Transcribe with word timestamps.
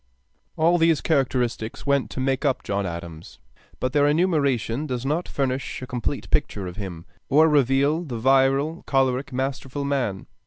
]All 0.57 0.79
these 0.79 0.99
characteristics 0.99 1.85
went 1.85 2.09
to 2.09 2.19
make 2.19 2.43
up 2.43 2.63
John 2.63 2.87
Adams; 2.87 3.37
but 3.79 3.93
their 3.93 4.07
enumeration 4.07 4.87
does 4.87 5.05
not 5.05 5.27
furnish 5.27 5.79
a 5.83 5.85
complete 5.85 6.27
picture 6.31 6.65
of 6.65 6.77
him, 6.77 7.05
or 7.29 7.47
reveal 7.47 8.03
the 8.03 8.17
virile, 8.17 8.81
choleric, 8.87 9.31
masterful 9.31 9.85
man. 9.85 10.25